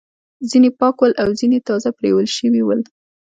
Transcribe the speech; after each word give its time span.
ځینې 0.49 0.69
پاک 0.79 0.95
ول 0.99 1.11
او 1.21 1.29
ځینې 1.39 1.57
تازه 1.67 1.89
پریولل 1.97 2.29
شوي 2.37 2.61
ول. 2.63 2.81